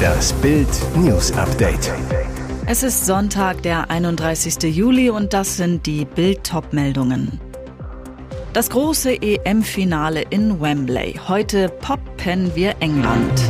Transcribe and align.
Das 0.00 0.32
Bild 0.34 0.68
News 0.96 1.32
Update. 1.32 1.92
Es 2.66 2.82
ist 2.82 3.04
Sonntag, 3.04 3.62
der 3.62 3.90
31. 3.90 4.74
Juli 4.74 5.10
und 5.10 5.32
das 5.32 5.56
sind 5.56 5.86
die 5.86 6.04
Bild 6.04 6.50
meldungen 6.72 7.40
Das 8.52 8.70
große 8.70 9.20
EM-Finale 9.20 10.22
in 10.30 10.60
Wembley. 10.60 11.18
Heute 11.28 11.68
poppen 11.68 12.54
wir 12.54 12.76
England. 12.80 13.40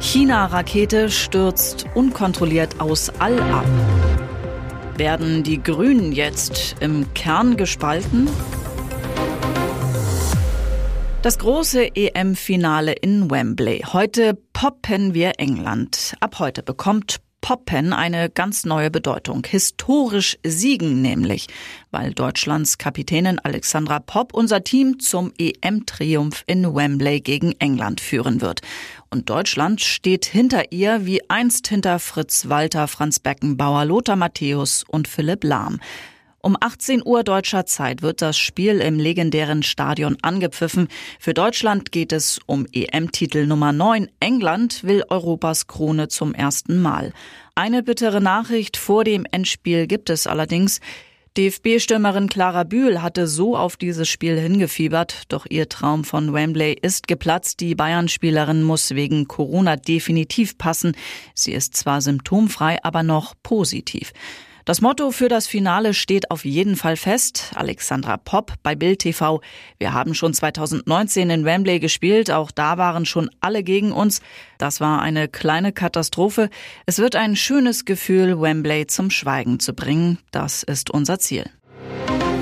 China-Rakete 0.00 1.10
stürzt 1.10 1.86
unkontrolliert 1.94 2.80
aus 2.80 3.10
All 3.18 3.38
ab. 3.40 3.66
Werden 4.96 5.42
die 5.42 5.62
Grünen 5.62 6.12
jetzt 6.12 6.76
im 6.80 7.12
Kern 7.14 7.56
gespalten? 7.56 8.28
Das 11.20 11.36
große 11.38 11.96
EM-Finale 11.96 12.92
in 12.92 13.28
Wembley. 13.28 13.82
Heute 13.92 14.38
poppen 14.52 15.14
wir 15.14 15.32
England. 15.38 16.14
Ab 16.20 16.38
heute 16.38 16.62
bekommt 16.62 17.16
Poppen 17.40 17.92
eine 17.92 18.30
ganz 18.30 18.64
neue 18.64 18.88
Bedeutung. 18.88 19.44
Historisch 19.44 20.38
siegen 20.44 21.02
nämlich, 21.02 21.48
weil 21.90 22.14
Deutschlands 22.14 22.78
Kapitänin 22.78 23.40
Alexandra 23.40 23.98
Popp 23.98 24.32
unser 24.32 24.62
Team 24.62 25.00
zum 25.00 25.32
EM-Triumph 25.38 26.44
in 26.46 26.72
Wembley 26.72 27.20
gegen 27.20 27.50
England 27.58 28.00
führen 28.00 28.40
wird. 28.40 28.60
Und 29.10 29.28
Deutschland 29.28 29.80
steht 29.80 30.24
hinter 30.24 30.70
ihr 30.70 31.04
wie 31.04 31.28
einst 31.28 31.66
hinter 31.66 31.98
Fritz 31.98 32.48
Walter, 32.48 32.86
Franz 32.86 33.18
Beckenbauer, 33.18 33.84
Lothar 33.86 34.16
Matthäus 34.16 34.84
und 34.86 35.08
Philipp 35.08 35.42
Lahm. 35.42 35.80
Um 36.48 36.56
18 36.58 37.02
Uhr 37.04 37.24
deutscher 37.24 37.66
Zeit 37.66 38.00
wird 38.00 38.22
das 38.22 38.38
Spiel 38.38 38.80
im 38.80 38.98
legendären 38.98 39.62
Stadion 39.62 40.16
angepfiffen. 40.22 40.88
Für 41.20 41.34
Deutschland 41.34 41.92
geht 41.92 42.10
es 42.10 42.40
um 42.46 42.64
EM-Titel 42.72 43.44
Nummer 43.44 43.74
9. 43.74 44.08
England 44.18 44.82
will 44.82 45.04
Europas 45.10 45.66
Krone 45.66 46.08
zum 46.08 46.32
ersten 46.32 46.80
Mal. 46.80 47.12
Eine 47.54 47.82
bittere 47.82 48.22
Nachricht 48.22 48.78
vor 48.78 49.04
dem 49.04 49.26
Endspiel 49.30 49.86
gibt 49.86 50.08
es 50.08 50.26
allerdings. 50.26 50.80
DFB-Stürmerin 51.36 52.30
Clara 52.30 52.64
Bühl 52.64 53.02
hatte 53.02 53.26
so 53.26 53.54
auf 53.54 53.76
dieses 53.76 54.08
Spiel 54.08 54.40
hingefiebert, 54.40 55.24
doch 55.28 55.44
ihr 55.50 55.68
Traum 55.68 56.02
von 56.02 56.32
Wembley 56.32 56.78
ist 56.80 57.08
geplatzt. 57.08 57.60
Die 57.60 57.74
Bayern-Spielerin 57.74 58.62
muss 58.62 58.94
wegen 58.94 59.28
Corona 59.28 59.76
definitiv 59.76 60.56
passen. 60.56 60.96
Sie 61.34 61.52
ist 61.52 61.76
zwar 61.76 62.00
symptomfrei, 62.00 62.78
aber 62.82 63.02
noch 63.02 63.34
positiv. 63.42 64.14
Das 64.68 64.82
Motto 64.82 65.12
für 65.12 65.30
das 65.30 65.46
Finale 65.46 65.94
steht 65.94 66.30
auf 66.30 66.44
jeden 66.44 66.76
Fall 66.76 66.98
fest. 66.98 67.52
Alexandra 67.54 68.18
Popp 68.18 68.52
bei 68.62 68.74
Bild 68.74 68.98
TV. 68.98 69.40
Wir 69.78 69.94
haben 69.94 70.12
schon 70.12 70.34
2019 70.34 71.30
in 71.30 71.46
Wembley 71.46 71.80
gespielt. 71.80 72.30
Auch 72.30 72.50
da 72.50 72.76
waren 72.76 73.06
schon 73.06 73.30
alle 73.40 73.62
gegen 73.62 73.92
uns. 73.92 74.20
Das 74.58 74.78
war 74.78 75.00
eine 75.00 75.26
kleine 75.26 75.72
Katastrophe. 75.72 76.50
Es 76.84 76.98
wird 76.98 77.16
ein 77.16 77.34
schönes 77.34 77.86
Gefühl, 77.86 78.42
Wembley 78.42 78.86
zum 78.86 79.10
Schweigen 79.10 79.58
zu 79.58 79.72
bringen. 79.72 80.18
Das 80.32 80.64
ist 80.64 80.90
unser 80.90 81.18
Ziel. 81.18 81.46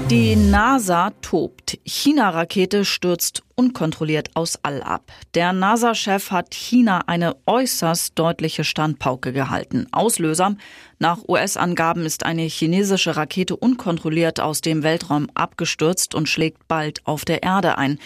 Die 0.09 0.37
NASA 0.37 1.11
tobt. 1.21 1.81
China-Rakete 1.85 2.85
stürzt 2.85 3.43
unkontrolliert 3.57 4.31
aus 4.35 4.57
All 4.63 4.81
ab. 4.81 5.11
Der 5.35 5.53
NASA-Chef 5.53 6.31
hat 6.31 6.55
China 6.55 7.03
eine 7.09 7.35
äußerst 7.47 8.17
deutliche 8.17 8.63
Standpauke 8.63 9.33
gehalten. 9.33 9.89
Auslöser? 9.91 10.55
Nach 11.01 11.27
US-Angaben 11.27 12.07
ist 12.07 12.25
eine 12.25 12.43
chinesische 12.43 13.17
Rakete 13.17 13.57
unkontrolliert 13.57 14.39
aus 14.39 14.61
dem 14.61 14.85
Weltraum 14.85 15.29
abgestürzt 15.35 16.15
und 16.15 16.29
schlägt 16.29 16.69
bald 16.69 17.05
auf 17.05 17.25
der 17.25 17.43
Erde 17.43 17.77
ein. 17.77 17.99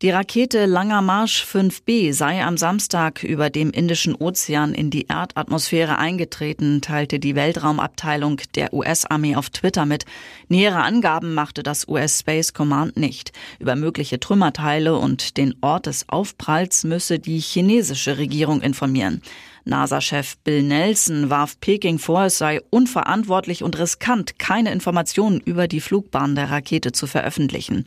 Die 0.00 0.10
Rakete 0.10 0.66
Langer 0.66 1.02
Marsch 1.02 1.44
5B 1.44 2.12
sei 2.12 2.44
am 2.44 2.56
Samstag 2.56 3.24
über 3.24 3.50
dem 3.50 3.72
Indischen 3.72 4.14
Ozean 4.14 4.72
in 4.72 4.90
die 4.90 5.08
Erdatmosphäre 5.08 5.98
eingetreten, 5.98 6.80
teilte 6.80 7.18
die 7.18 7.34
Weltraumabteilung 7.34 8.40
der 8.54 8.72
US-Armee 8.72 9.34
auf 9.34 9.50
Twitter 9.50 9.86
mit. 9.86 10.04
Nähere 10.46 10.84
Angaben 10.84 11.34
machte 11.34 11.64
das 11.64 11.88
US 11.88 12.20
Space 12.20 12.52
Command 12.52 12.96
nicht. 12.96 13.32
Über 13.58 13.74
mögliche 13.74 14.20
Trümmerteile 14.20 14.96
und 14.96 15.36
den 15.36 15.56
Ort 15.62 15.86
des 15.86 16.08
Aufpralls 16.08 16.84
müsse 16.84 17.18
die 17.18 17.40
chinesische 17.40 18.18
Regierung 18.18 18.62
informieren. 18.62 19.20
NASA-Chef 19.64 20.36
Bill 20.44 20.62
Nelson 20.62 21.28
warf 21.28 21.58
Peking 21.58 21.98
vor, 21.98 22.26
es 22.26 22.38
sei 22.38 22.60
unverantwortlich 22.70 23.64
und 23.64 23.76
riskant, 23.76 24.38
keine 24.38 24.70
Informationen 24.70 25.40
über 25.40 25.66
die 25.66 25.80
Flugbahn 25.80 26.36
der 26.36 26.52
Rakete 26.52 26.92
zu 26.92 27.08
veröffentlichen. 27.08 27.84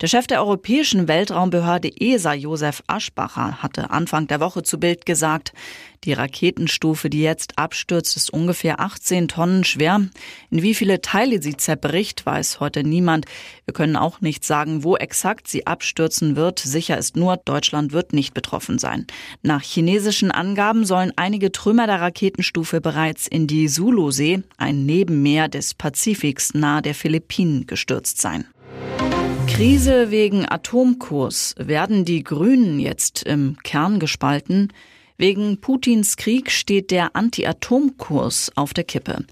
Der 0.00 0.06
Chef 0.08 0.26
der 0.26 0.40
Europäischen 0.40 1.06
Weltraumbehörde 1.06 1.90
ESA, 2.00 2.34
Josef 2.34 2.82
Aschbacher, 2.86 3.62
hatte 3.62 3.90
Anfang 3.90 4.26
der 4.26 4.40
Woche 4.40 4.62
zu 4.62 4.80
Bild 4.80 5.06
gesagt, 5.06 5.52
die 6.04 6.14
Raketenstufe, 6.14 7.08
die 7.08 7.22
jetzt 7.22 7.58
abstürzt, 7.58 8.16
ist 8.16 8.32
ungefähr 8.32 8.80
18 8.80 9.28
Tonnen 9.28 9.62
schwer. 9.62 10.08
In 10.50 10.62
wie 10.62 10.74
viele 10.74 11.00
Teile 11.00 11.40
sie 11.40 11.56
zerbricht, 11.56 12.26
weiß 12.26 12.58
heute 12.58 12.82
niemand. 12.82 13.26
Wir 13.66 13.74
können 13.74 13.94
auch 13.94 14.20
nicht 14.20 14.44
sagen, 14.44 14.82
wo 14.82 14.96
exakt 14.96 15.46
sie 15.46 15.66
abstürzen 15.68 16.34
wird. 16.34 16.58
Sicher 16.58 16.98
ist 16.98 17.14
nur, 17.14 17.36
Deutschland 17.36 17.92
wird 17.92 18.12
nicht 18.12 18.34
betroffen 18.34 18.80
sein. 18.80 19.06
Nach 19.42 19.62
chinesischen 19.62 20.32
Angaben 20.32 20.84
sollen 20.84 21.12
einige 21.14 21.52
Trümmer 21.52 21.86
der 21.86 22.00
Raketenstufe 22.00 22.80
bereits 22.80 23.28
in 23.28 23.46
die 23.46 23.68
Sulu-See, 23.68 24.42
ein 24.56 24.84
Nebenmeer 24.84 25.48
des 25.48 25.74
Pazifiks 25.74 26.54
nahe 26.54 26.82
der 26.82 26.96
Philippinen, 26.96 27.68
gestürzt 27.68 28.20
sein. 28.20 28.46
Krise 29.62 30.10
wegen 30.10 30.44
Atomkurs. 30.44 31.54
Werden 31.56 32.04
die 32.04 32.24
Grünen 32.24 32.80
jetzt 32.80 33.22
im 33.22 33.58
Kern 33.62 34.00
gespalten? 34.00 34.72
Wegen 35.18 35.60
Putins 35.60 36.16
Krieg 36.16 36.50
steht 36.50 36.90
der 36.90 37.14
Anti-Atom-Kurs 37.14 38.50
auf 38.56 38.74
der 38.74 38.82
Kippe. 38.82 39.24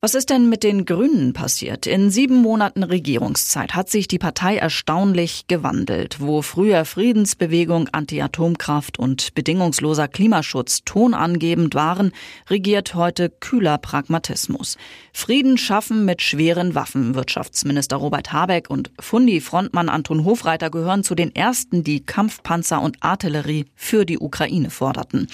Was 0.00 0.14
ist 0.14 0.30
denn 0.30 0.48
mit 0.48 0.62
den 0.62 0.84
Grünen 0.84 1.32
passiert? 1.32 1.84
In 1.88 2.10
sieben 2.10 2.36
Monaten 2.36 2.84
Regierungszeit 2.84 3.74
hat 3.74 3.90
sich 3.90 4.06
die 4.06 4.20
Partei 4.20 4.56
erstaunlich 4.56 5.48
gewandelt. 5.48 6.20
Wo 6.20 6.40
früher 6.40 6.84
Friedensbewegung, 6.84 7.88
Anti-Atomkraft 7.90 9.00
und 9.00 9.34
bedingungsloser 9.34 10.06
Klimaschutz 10.06 10.82
tonangebend 10.84 11.74
waren, 11.74 12.12
regiert 12.48 12.94
heute 12.94 13.28
kühler 13.28 13.76
Pragmatismus. 13.78 14.76
Frieden 15.12 15.58
schaffen 15.58 16.04
mit 16.04 16.22
schweren 16.22 16.76
Waffen. 16.76 17.16
Wirtschaftsminister 17.16 17.96
Robert 17.96 18.32
Habeck 18.32 18.70
und 18.70 18.92
Fundi-Frontmann 19.00 19.88
Anton 19.88 20.24
Hofreiter 20.24 20.70
gehören 20.70 21.02
zu 21.02 21.16
den 21.16 21.34
ersten, 21.34 21.82
die 21.82 22.06
Kampfpanzer 22.06 22.80
und 22.80 23.02
Artillerie 23.02 23.66
für 23.74 24.06
die 24.06 24.20
Ukraine 24.20 24.70
forderten. 24.70 25.26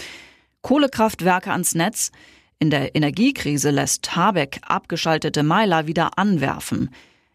Kohlekraftwerke 0.63 1.53
ans 1.53 1.75
Netz, 1.75 2.11
in 2.65 2.71
der 2.71 2.95
Energiekrise 2.95 3.69
lässt 3.69 4.17
Habeck 4.17 4.59
abgeschaltete 4.67 5.43
Meiler 5.43 5.87
wieder 5.87 6.17
anwerfen. 6.17 6.89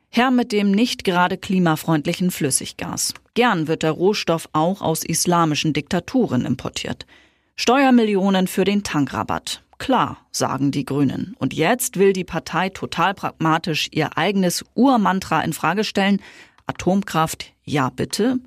Herr 0.09 0.31
mit 0.31 0.51
dem 0.51 0.71
nicht 0.71 1.03
gerade 1.03 1.37
klimafreundlichen 1.37 2.31
Flüssiggas. 2.31 3.13
Gern 3.35 3.67
wird 3.67 3.83
der 3.83 3.91
Rohstoff 3.91 4.49
auch 4.53 4.81
aus 4.81 5.03
islamischen 5.03 5.71
Diktaturen 5.71 6.45
importiert. 6.45 7.05
Steuermillionen 7.55 8.47
für 8.47 8.63
den 8.63 8.81
Tankrabatt. 8.81 9.61
Klar, 9.77 10.17
sagen 10.31 10.71
die 10.71 10.83
Grünen. 10.83 11.35
Und 11.37 11.53
jetzt 11.53 11.99
will 11.99 12.13
die 12.13 12.23
Partei 12.23 12.69
total 12.69 13.13
pragmatisch 13.13 13.87
ihr 13.91 14.17
eigenes 14.17 14.65
Urmantra 14.73 15.41
in 15.41 15.53
Frage 15.53 15.83
stellen. 15.83 16.23
Atomkraft, 16.65 17.53
ja 17.63 17.91
bitte. 17.91 18.39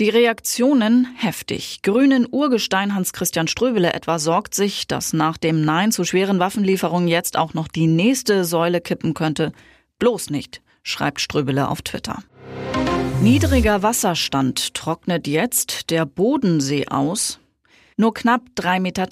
Die 0.00 0.08
Reaktionen 0.08 1.08
heftig. 1.14 1.82
Grünen 1.82 2.26
Urgestein 2.30 2.94
Hans-Christian 2.94 3.48
Ströbele 3.48 3.92
etwa 3.92 4.18
sorgt 4.18 4.54
sich, 4.54 4.86
dass 4.86 5.12
nach 5.12 5.36
dem 5.36 5.62
Nein 5.62 5.92
zu 5.92 6.04
schweren 6.04 6.38
Waffenlieferungen 6.38 7.06
jetzt 7.06 7.36
auch 7.36 7.52
noch 7.52 7.68
die 7.68 7.86
nächste 7.86 8.46
Säule 8.46 8.80
kippen 8.80 9.12
könnte. 9.12 9.52
Bloß 9.98 10.30
nicht, 10.30 10.62
schreibt 10.82 11.20
Ströbele 11.20 11.68
auf 11.68 11.82
Twitter. 11.82 12.22
Niedriger 13.20 13.82
Wasserstand 13.82 14.72
trocknet 14.72 15.26
jetzt 15.26 15.90
der 15.90 16.06
Bodensee 16.06 16.88
aus. 16.88 17.39
Nur 18.00 18.14
knapp 18.14 18.40
3,30 18.56 18.80
Meter. 18.80 19.06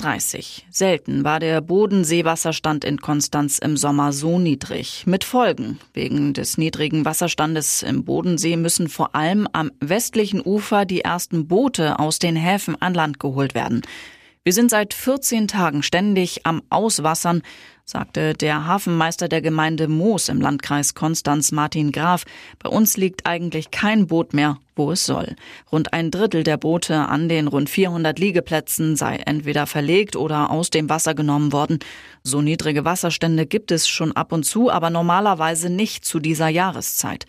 Selten 0.71 1.23
war 1.23 1.41
der 1.41 1.61
Bodenseewasserstand 1.61 2.87
in 2.87 2.97
Konstanz 2.97 3.59
im 3.59 3.77
Sommer 3.77 4.15
so 4.15 4.39
niedrig. 4.39 5.03
Mit 5.05 5.25
Folgen. 5.25 5.79
Wegen 5.93 6.33
des 6.33 6.57
niedrigen 6.57 7.05
Wasserstandes 7.05 7.83
im 7.83 8.07
Bodensee 8.07 8.57
müssen 8.57 8.89
vor 8.89 9.15
allem 9.15 9.47
am 9.53 9.71
westlichen 9.81 10.41
Ufer 10.41 10.87
die 10.87 11.03
ersten 11.03 11.49
Boote 11.49 11.99
aus 11.99 12.19
den 12.19 12.35
Häfen 12.35 12.81
an 12.81 12.95
Land 12.95 13.21
geholt 13.21 13.55
werden. 13.55 13.83
Wir 14.49 14.55
sind 14.55 14.71
seit 14.71 14.95
14 14.95 15.47
Tagen 15.47 15.83
ständig 15.83 16.47
am 16.47 16.63
Auswassern, 16.71 17.43
sagte 17.85 18.33
der 18.33 18.65
Hafenmeister 18.65 19.29
der 19.29 19.43
Gemeinde 19.43 19.89
Moos 19.89 20.31
im 20.31 20.41
Landkreis 20.41 20.95
Konstanz 20.95 21.53
Martin 21.53 21.93
Graf. 21.93 22.25
Bei 22.59 22.71
uns 22.71 22.97
liegt 22.97 23.27
eigentlich 23.27 23.71
kein 23.71 24.07
Boot 24.07 24.33
mehr, 24.33 24.57
wo 24.75 24.91
es 24.91 25.05
soll. 25.05 25.37
Rund 25.71 25.93
ein 25.93 26.11
Drittel 26.11 26.45
der 26.45 26.57
Boote 26.57 26.97
an 26.97 27.29
den 27.29 27.47
rund 27.47 27.69
400 27.69 28.19
Liegeplätzen 28.19 28.97
sei 28.97 29.17
entweder 29.17 29.67
verlegt 29.67 30.17
oder 30.17 30.51
aus 30.51 30.71
dem 30.71 30.89
Wasser 30.89 31.15
genommen 31.15 31.53
worden. 31.53 31.81
So 32.23 32.41
niedrige 32.41 32.87
Wasserstände 32.87 33.45
gibt 33.45 33.71
es 33.71 33.87
schon 33.87 34.13
ab 34.13 34.33
und 34.33 34.45
zu, 34.45 34.71
aber 34.71 34.89
normalerweise 34.89 35.69
nicht 35.69 36.07
zu 36.07 36.21
dieser 36.21 36.49
Jahreszeit. 36.49 37.27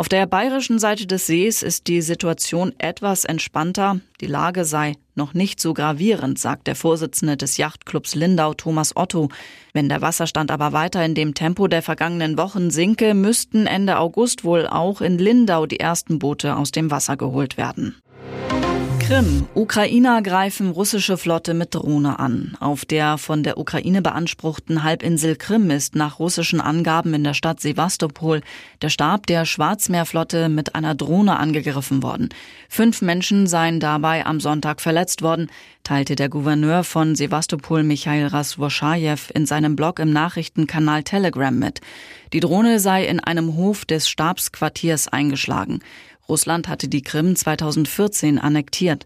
Auf 0.00 0.08
der 0.08 0.24
bayerischen 0.24 0.78
Seite 0.78 1.06
des 1.06 1.26
Sees 1.26 1.62
ist 1.62 1.86
die 1.86 2.00
Situation 2.00 2.72
etwas 2.78 3.26
entspannter. 3.26 4.00
Die 4.22 4.26
Lage 4.26 4.64
sei 4.64 4.94
noch 5.14 5.34
nicht 5.34 5.60
so 5.60 5.74
gravierend, 5.74 6.38
sagt 6.38 6.68
der 6.68 6.74
Vorsitzende 6.74 7.36
des 7.36 7.58
Yachtclubs 7.58 8.14
Lindau, 8.14 8.54
Thomas 8.54 8.96
Otto. 8.96 9.28
Wenn 9.74 9.90
der 9.90 10.00
Wasserstand 10.00 10.50
aber 10.50 10.72
weiter 10.72 11.04
in 11.04 11.14
dem 11.14 11.34
Tempo 11.34 11.68
der 11.68 11.82
vergangenen 11.82 12.38
Wochen 12.38 12.70
sinke, 12.70 13.12
müssten 13.12 13.66
Ende 13.66 13.98
August 13.98 14.42
wohl 14.42 14.66
auch 14.66 15.02
in 15.02 15.18
Lindau 15.18 15.66
die 15.66 15.80
ersten 15.80 16.18
Boote 16.18 16.56
aus 16.56 16.70
dem 16.70 16.90
Wasser 16.90 17.18
geholt 17.18 17.58
werden. 17.58 18.00
Krim. 19.10 19.48
Ukrainer 19.56 20.22
greifen 20.22 20.70
russische 20.70 21.16
Flotte 21.16 21.52
mit 21.52 21.74
Drohne 21.74 22.20
an. 22.20 22.56
Auf 22.60 22.84
der 22.84 23.18
von 23.18 23.42
der 23.42 23.58
Ukraine 23.58 24.02
beanspruchten 24.02 24.84
Halbinsel 24.84 25.34
Krim 25.34 25.68
ist 25.72 25.96
nach 25.96 26.20
russischen 26.20 26.60
Angaben 26.60 27.12
in 27.12 27.24
der 27.24 27.34
Stadt 27.34 27.60
Sevastopol 27.60 28.40
der 28.82 28.88
Stab 28.88 29.26
der 29.26 29.46
Schwarzmeerflotte 29.46 30.48
mit 30.48 30.76
einer 30.76 30.94
Drohne 30.94 31.40
angegriffen 31.40 32.04
worden. 32.04 32.28
Fünf 32.68 33.02
Menschen 33.02 33.48
seien 33.48 33.80
dabei 33.80 34.26
am 34.26 34.38
Sonntag 34.38 34.80
verletzt 34.80 35.22
worden, 35.22 35.50
teilte 35.82 36.14
der 36.14 36.28
Gouverneur 36.28 36.84
von 36.84 37.16
Sevastopol 37.16 37.82
Michail 37.82 38.28
Raswoschajew 38.28 39.18
in 39.34 39.44
seinem 39.44 39.74
Blog 39.74 39.98
im 39.98 40.12
Nachrichtenkanal 40.12 41.02
Telegram 41.02 41.58
mit. 41.58 41.80
Die 42.32 42.38
Drohne 42.38 42.78
sei 42.78 43.06
in 43.06 43.18
einem 43.18 43.56
Hof 43.56 43.84
des 43.84 44.08
Stabsquartiers 44.08 45.08
eingeschlagen. 45.08 45.80
Russland 46.30 46.68
hatte 46.68 46.86
die 46.86 47.02
Krim 47.02 47.34
2014 47.34 48.38
annektiert. 48.38 49.04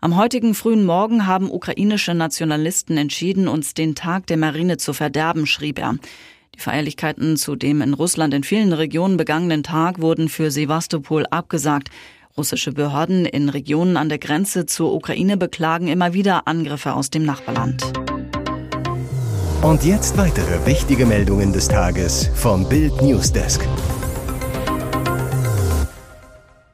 Am 0.00 0.16
heutigen 0.16 0.54
frühen 0.54 0.84
Morgen 0.84 1.26
haben 1.26 1.50
ukrainische 1.50 2.14
Nationalisten 2.14 2.98
entschieden, 2.98 3.46
uns 3.46 3.74
den 3.74 3.94
Tag 3.94 4.26
der 4.26 4.36
Marine 4.36 4.76
zu 4.76 4.92
verderben, 4.92 5.46
schrieb 5.46 5.78
er. 5.78 5.94
Die 6.54 6.60
Feierlichkeiten 6.60 7.36
zu 7.36 7.54
dem 7.54 7.80
in 7.80 7.94
Russland 7.94 8.34
in 8.34 8.42
vielen 8.42 8.72
Regionen 8.72 9.16
begangenen 9.16 9.62
Tag 9.62 10.00
wurden 10.00 10.28
für 10.28 10.50
Sevastopol 10.50 11.26
abgesagt. 11.26 11.90
Russische 12.36 12.72
Behörden 12.72 13.24
in 13.24 13.48
Regionen 13.48 13.96
an 13.96 14.08
der 14.08 14.18
Grenze 14.18 14.66
zur 14.66 14.92
Ukraine 14.92 15.36
beklagen 15.36 15.86
immer 15.86 16.12
wieder 16.12 16.48
Angriffe 16.48 16.94
aus 16.94 17.08
dem 17.08 17.24
Nachbarland. 17.24 17.84
Und 19.62 19.84
jetzt 19.84 20.18
weitere 20.18 20.66
wichtige 20.66 21.06
Meldungen 21.06 21.52
des 21.52 21.68
Tages 21.68 22.28
vom 22.34 22.68
Bild 22.68 23.00
Newsdesk. 23.00 23.66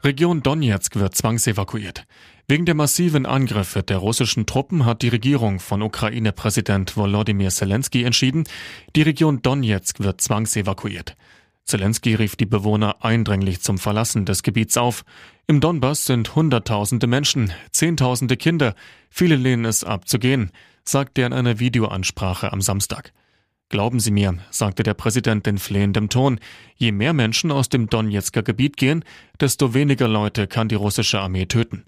Region 0.03 0.43
Donetsk 0.43 0.97
wird 0.97 1.15
zwangsevakuiert. 1.15 2.07
Wegen 2.49 2.65
der 2.65 2.75
massiven 2.75 3.27
Angriffe 3.27 3.83
der 3.83 3.99
russischen 3.99 4.47
Truppen 4.47 4.87
hat 4.87 5.03
die 5.03 5.09
Regierung 5.09 5.61
von 5.61 5.83
Ukraine-Präsident 5.83 6.97
Volodymyr 6.97 7.51
Zelensky 7.51 8.05
entschieden, 8.05 8.45
die 8.97 9.03
Region 9.03 9.43
Donetsk 9.43 10.01
wird 10.01 10.23
zwangsevakuiert. 10.23 11.17
Zelensky 11.67 12.15
rief 12.15 12.35
die 12.35 12.47
Bewohner 12.47 13.05
eindringlich 13.05 13.61
zum 13.61 13.77
Verlassen 13.77 14.25
des 14.25 14.43
Gebiets 14.43 14.79
auf. 14.79 15.05
Im 15.47 15.61
Donbass 15.61 16.07
sind 16.07 16.35
Hunderttausende 16.35 17.07
Menschen, 17.07 17.53
Zehntausende 17.71 18.39
Kinder, 18.39 18.75
viele 19.11 19.37
lehnen 19.37 19.67
es 19.67 19.85
ab 19.85 20.09
zu 20.09 20.19
gehen, 20.19 20.51
sagte 20.83 21.21
er 21.21 21.27
in 21.27 21.35
einer 21.35 21.59
Videoansprache 21.59 22.55
am 22.55 22.63
Samstag. 22.63 23.13
Glauben 23.71 24.01
Sie 24.01 24.11
mir, 24.11 24.37
sagte 24.51 24.83
der 24.83 24.95
Präsident 24.95 25.47
in 25.47 25.57
flehendem 25.57 26.09
Ton, 26.09 26.41
je 26.75 26.91
mehr 26.91 27.13
Menschen 27.13 27.53
aus 27.53 27.69
dem 27.69 27.89
Donetsker 27.89 28.43
Gebiet 28.43 28.77
gehen, 28.77 29.05
desto 29.39 29.75
weniger 29.75 30.09
Leute 30.09 30.49
kann 30.49 30.69
die 30.69 30.75
russische 30.75 31.21
Armee 31.21 31.47
töten. 31.47 31.85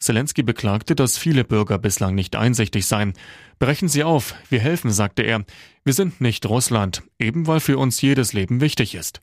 Zelensky 0.00 0.42
beklagte, 0.42 0.94
dass 0.94 1.18
viele 1.18 1.44
Bürger 1.44 1.76
bislang 1.76 2.14
nicht 2.14 2.34
einsichtig 2.34 2.86
seien. 2.86 3.12
Brechen 3.58 3.88
Sie 3.88 4.04
auf, 4.04 4.34
wir 4.48 4.60
helfen, 4.60 4.90
sagte 4.90 5.22
er. 5.22 5.44
Wir 5.84 5.92
sind 5.92 6.22
nicht 6.22 6.46
Russland, 6.46 7.02
eben 7.18 7.46
weil 7.46 7.60
für 7.60 7.76
uns 7.76 8.00
jedes 8.00 8.32
Leben 8.32 8.62
wichtig 8.62 8.94
ist. 8.94 9.20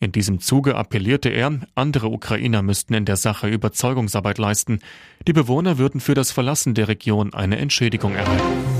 In 0.00 0.10
diesem 0.10 0.40
Zuge 0.40 0.76
appellierte 0.76 1.28
er, 1.28 1.60
andere 1.74 2.08
Ukrainer 2.08 2.62
müssten 2.62 2.94
in 2.94 3.04
der 3.04 3.16
Sache 3.16 3.48
Überzeugungsarbeit 3.48 4.38
leisten. 4.38 4.78
Die 5.28 5.34
Bewohner 5.34 5.76
würden 5.76 6.00
für 6.00 6.14
das 6.14 6.32
Verlassen 6.32 6.74
der 6.74 6.88
Region 6.88 7.34
eine 7.34 7.58
Entschädigung 7.58 8.14
erhalten. 8.14 8.71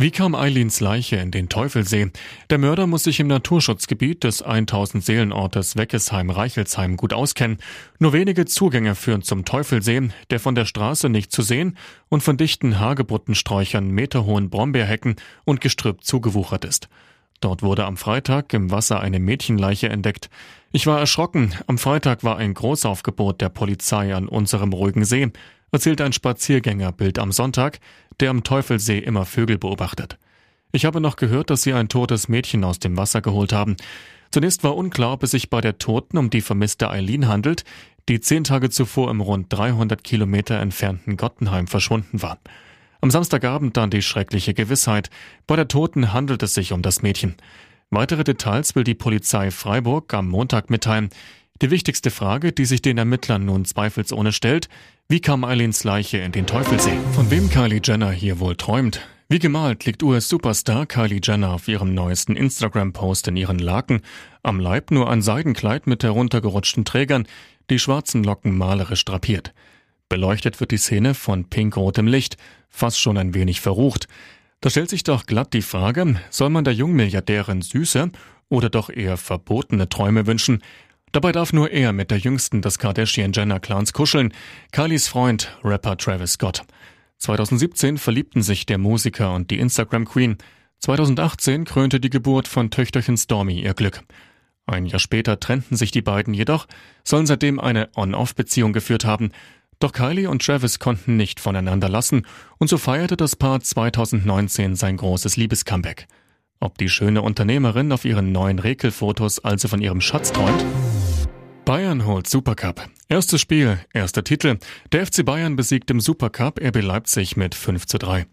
Wie 0.00 0.12
kam 0.12 0.36
Eileens 0.36 0.78
Leiche 0.78 1.16
in 1.16 1.32
den 1.32 1.48
Teufelsee? 1.48 2.12
Der 2.50 2.58
Mörder 2.58 2.86
muss 2.86 3.02
sich 3.02 3.18
im 3.18 3.26
Naturschutzgebiet 3.26 4.22
des 4.22 4.42
1000 4.42 5.04
Seelenortes 5.04 5.74
Weckesheim-Reichelsheim 5.76 6.96
gut 6.96 7.12
auskennen. 7.12 7.58
Nur 7.98 8.12
wenige 8.12 8.44
Zugänge 8.44 8.94
führen 8.94 9.22
zum 9.22 9.44
Teufelsee, 9.44 10.10
der 10.30 10.38
von 10.38 10.54
der 10.54 10.66
Straße 10.66 11.08
nicht 11.08 11.32
zu 11.32 11.42
sehen 11.42 11.76
und 12.08 12.22
von 12.22 12.36
dichten 12.36 12.78
Hagebuttensträuchern, 12.78 13.90
meterhohen 13.90 14.50
Brombeerhecken 14.50 15.16
und 15.44 15.60
Gestrüpp 15.60 16.04
zugewuchert 16.04 16.64
ist. 16.64 16.88
Dort 17.40 17.64
wurde 17.64 17.84
am 17.84 17.96
Freitag 17.96 18.54
im 18.54 18.70
Wasser 18.70 19.00
eine 19.00 19.18
Mädchenleiche 19.18 19.88
entdeckt. 19.88 20.30
Ich 20.70 20.86
war 20.86 21.00
erschrocken. 21.00 21.54
Am 21.66 21.76
Freitag 21.76 22.22
war 22.22 22.36
ein 22.36 22.54
Großaufgebot 22.54 23.40
der 23.40 23.48
Polizei 23.48 24.14
an 24.14 24.28
unserem 24.28 24.72
ruhigen 24.72 25.04
See 25.04 25.32
erzählt 25.72 26.00
ein 26.00 26.12
Spaziergänger 26.12 26.92
Bild 26.92 27.18
am 27.18 27.32
Sonntag, 27.32 27.80
der 28.20 28.30
am 28.30 28.44
Teufelsee 28.44 28.98
immer 28.98 29.24
Vögel 29.24 29.58
beobachtet. 29.58 30.18
Ich 30.72 30.84
habe 30.84 31.00
noch 31.00 31.16
gehört, 31.16 31.50
dass 31.50 31.62
sie 31.62 31.72
ein 31.72 31.88
totes 31.88 32.28
Mädchen 32.28 32.64
aus 32.64 32.78
dem 32.78 32.96
Wasser 32.96 33.22
geholt 33.22 33.52
haben. 33.52 33.76
Zunächst 34.30 34.62
war 34.64 34.76
unklar, 34.76 35.12
ob 35.12 35.22
es 35.22 35.30
sich 35.30 35.48
bei 35.48 35.60
der 35.60 35.78
Toten 35.78 36.18
um 36.18 36.28
die 36.28 36.42
vermisste 36.42 36.90
Eileen 36.90 37.28
handelt, 37.28 37.64
die 38.08 38.20
zehn 38.20 38.44
Tage 38.44 38.70
zuvor 38.70 39.10
im 39.10 39.20
rund 39.20 39.52
300 39.52 40.02
Kilometer 40.02 40.58
entfernten 40.58 41.16
Gottenheim 41.16 41.66
verschwunden 41.66 42.22
war. 42.22 42.38
Am 43.00 43.10
Samstagabend 43.10 43.76
dann 43.76 43.90
die 43.90 44.02
schreckliche 44.02 44.54
Gewissheit, 44.54 45.10
bei 45.46 45.56
der 45.56 45.68
Toten 45.68 46.12
handelt 46.12 46.42
es 46.42 46.54
sich 46.54 46.72
um 46.72 46.82
das 46.82 47.02
Mädchen. 47.02 47.36
Weitere 47.90 48.24
Details 48.24 48.74
will 48.74 48.84
die 48.84 48.94
Polizei 48.94 49.50
Freiburg 49.50 50.12
am 50.12 50.28
Montag 50.28 50.68
mitteilen. 50.68 51.08
Die 51.60 51.72
wichtigste 51.72 52.12
Frage, 52.12 52.52
die 52.52 52.66
sich 52.66 52.82
den 52.82 52.98
Ermittlern 52.98 53.44
nun 53.44 53.64
zweifelsohne 53.64 54.30
stellt, 54.30 54.68
wie 55.08 55.18
kam 55.18 55.42
Eileens 55.42 55.82
Leiche 55.82 56.18
in 56.18 56.30
den 56.30 56.46
Teufelsee? 56.46 56.96
Von 57.14 57.32
wem 57.32 57.50
Kylie 57.50 57.80
Jenner 57.82 58.12
hier 58.12 58.38
wohl 58.38 58.54
träumt? 58.54 59.00
Wie 59.28 59.40
gemalt 59.40 59.84
liegt 59.84 60.04
US-Superstar 60.04 60.86
Kylie 60.86 61.20
Jenner 61.20 61.52
auf 61.52 61.66
ihrem 61.66 61.94
neuesten 61.94 62.36
Instagram-Post 62.36 63.26
in 63.26 63.36
ihren 63.36 63.58
Laken, 63.58 64.02
am 64.44 64.60
Leib 64.60 64.92
nur 64.92 65.10
ein 65.10 65.20
Seidenkleid 65.20 65.88
mit 65.88 66.04
heruntergerutschten 66.04 66.84
Trägern, 66.84 67.26
die 67.70 67.80
schwarzen 67.80 68.22
Locken 68.22 68.56
malerisch 68.56 69.04
drapiert. 69.04 69.52
Beleuchtet 70.08 70.60
wird 70.60 70.70
die 70.70 70.76
Szene 70.76 71.14
von 71.14 71.46
pinkrotem 71.46 72.06
Licht, 72.06 72.36
fast 72.68 73.00
schon 73.00 73.18
ein 73.18 73.34
wenig 73.34 73.60
verrucht. 73.60 74.06
Da 74.60 74.70
stellt 74.70 74.90
sich 74.90 75.02
doch 75.02 75.26
glatt 75.26 75.52
die 75.54 75.62
Frage, 75.62 76.20
soll 76.30 76.50
man 76.50 76.62
der 76.62 76.74
Jungmilliardärin 76.74 77.62
süße 77.62 78.12
oder 78.48 78.70
doch 78.70 78.90
eher 78.90 79.16
verbotene 79.16 79.88
Träume 79.88 80.28
wünschen, 80.28 80.62
Dabei 81.12 81.32
darf 81.32 81.52
nur 81.52 81.70
er 81.70 81.92
mit 81.92 82.10
der 82.10 82.18
jüngsten 82.18 82.60
des 82.62 82.78
Kardashian-Jenner-Clans 82.78 83.92
kuscheln, 83.92 84.32
Kylies 84.72 85.08
Freund, 85.08 85.56
Rapper 85.64 85.96
Travis 85.96 86.32
Scott. 86.32 86.64
2017 87.18 87.98
verliebten 87.98 88.42
sich 88.42 88.66
der 88.66 88.78
Musiker 88.78 89.34
und 89.34 89.50
die 89.50 89.58
Instagram-Queen. 89.58 90.36
2018 90.80 91.64
krönte 91.64 91.98
die 91.98 92.10
Geburt 92.10 92.46
von 92.46 92.70
Töchterchen 92.70 93.16
Stormy 93.16 93.60
ihr 93.60 93.74
Glück. 93.74 94.02
Ein 94.66 94.86
Jahr 94.86 95.00
später 95.00 95.40
trennten 95.40 95.76
sich 95.76 95.90
die 95.90 96.02
beiden 96.02 96.34
jedoch, 96.34 96.66
sollen 97.02 97.26
seitdem 97.26 97.58
eine 97.58 97.88
On-Off-Beziehung 97.96 98.72
geführt 98.72 99.04
haben. 99.04 99.30
Doch 99.80 99.92
Kylie 99.92 100.28
und 100.28 100.44
Travis 100.44 100.78
konnten 100.78 101.16
nicht 101.16 101.40
voneinander 101.40 101.88
lassen 101.88 102.26
und 102.58 102.68
so 102.68 102.76
feierte 102.78 103.16
das 103.16 103.34
Paar 103.34 103.60
2019 103.60 104.76
sein 104.76 104.98
großes 104.98 105.36
Liebescomeback. 105.36 106.06
Ob 106.60 106.76
die 106.76 106.88
schöne 106.88 107.22
Unternehmerin 107.22 107.92
auf 107.92 108.04
ihren 108.04 108.32
neuen 108.32 108.58
Rekelfotos 108.58 109.38
also 109.38 109.68
von 109.68 109.80
ihrem 109.80 110.00
Schatz 110.00 110.32
träumt? 110.32 110.64
Bayern 111.68 112.06
holt 112.06 112.26
Supercup. 112.26 112.88
Erstes 113.10 113.42
Spiel, 113.42 113.78
erster 113.92 114.24
Titel. 114.24 114.56
Der 114.90 115.04
FC 115.04 115.22
Bayern 115.22 115.54
besiegt 115.54 115.90
im 115.90 116.00
Supercup 116.00 116.58
RB 116.58 116.80
Leipzig 116.80 117.36
mit 117.36 117.54
5 117.54 117.84
zu 117.84 117.98
3. 117.98 118.24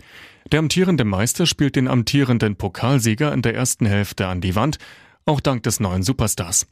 Der 0.54 0.60
amtierende 0.60 1.04
Meister 1.04 1.46
spielt 1.46 1.76
den 1.76 1.90
amtierenden 1.90 2.56
Pokalsieger 2.56 3.34
in 3.34 3.42
der 3.42 3.54
ersten 3.54 3.88
Hälfte 3.88 4.28
an 4.28 4.40
die 4.40 4.56
Wand, 4.56 4.78
auch 5.26 5.42
dank 5.42 5.64
des 5.64 5.82
neuen 5.82 6.02
Superstars. 6.02 6.68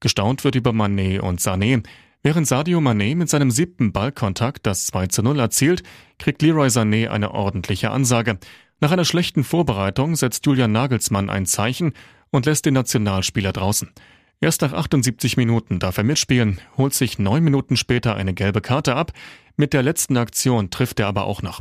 Gestaunt 0.00 0.42
wird 0.42 0.56
über 0.56 0.72
Manet 0.72 1.22
und 1.22 1.40
Sané. 1.40 1.84
Während 2.24 2.48
Sadio 2.48 2.80
Mané 2.80 3.14
mit 3.14 3.28
seinem 3.28 3.52
siebten 3.52 3.92
Ballkontakt 3.92 4.66
das 4.66 4.86
2 4.86 5.06
zu 5.06 5.22
0 5.22 5.38
erzielt, 5.38 5.84
kriegt 6.18 6.42
Leroy 6.42 6.66
Sané 6.66 7.10
eine 7.10 7.30
ordentliche 7.30 7.92
Ansage. 7.92 8.40
Nach 8.80 8.90
einer 8.90 9.04
schlechten 9.04 9.44
Vorbereitung 9.44 10.16
setzt 10.16 10.46
Julian 10.46 10.72
Nagelsmann 10.72 11.30
ein 11.30 11.46
Zeichen 11.46 11.92
und 12.30 12.44
lässt 12.44 12.66
den 12.66 12.74
Nationalspieler 12.74 13.52
draußen. 13.52 13.92
Erst 14.40 14.62
nach 14.62 14.72
78 14.72 15.36
Minuten 15.36 15.80
darf 15.80 15.98
er 15.98 16.04
mitspielen, 16.04 16.60
holt 16.76 16.94
sich 16.94 17.18
neun 17.18 17.42
Minuten 17.42 17.76
später 17.76 18.14
eine 18.14 18.34
gelbe 18.34 18.60
Karte 18.60 18.94
ab. 18.94 19.12
Mit 19.56 19.72
der 19.72 19.82
letzten 19.82 20.16
Aktion 20.16 20.70
trifft 20.70 21.00
er 21.00 21.08
aber 21.08 21.24
auch 21.24 21.42
noch. 21.42 21.60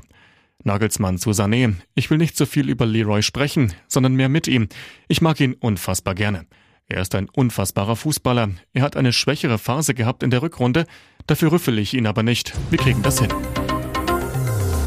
Nagelsmann 0.64 1.18
zu 1.18 1.32
Sané. 1.32 1.74
Ich 1.96 2.12
will 2.12 2.20
nicht 2.20 2.38
so 2.38 2.46
viel 2.46 2.70
über 2.70 2.86
Leroy 2.86 3.24
sprechen, 3.24 3.74
sondern 3.88 4.14
mehr 4.14 4.30
mit 4.30 4.48
ihm. 4.48 4.68
Ich 5.08 5.22
mag 5.22 5.40
ihn 5.40 5.54
unfassbar 5.54 6.14
gerne. 6.14 6.46
Er 6.88 7.02
ist 7.02 7.16
ein 7.16 7.30
unfassbarer 7.30 7.96
Fußballer. 7.96 8.50
Er 8.74 8.82
hat 8.82 8.96
eine 8.96 9.12
schwächere 9.12 9.58
Phase 9.58 9.94
gehabt 9.94 10.22
in 10.22 10.30
der 10.30 10.42
Rückrunde. 10.42 10.86
Dafür 11.26 11.52
rüffel 11.52 11.80
ich 11.80 11.96
ihn 11.96 12.06
aber 12.06 12.24
nicht. 12.24 12.54
Wir 12.70 12.78
kriegen 12.78 13.02
das 13.02 13.20
hin. 13.20 13.34